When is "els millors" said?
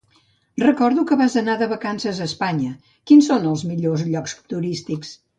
3.51-4.07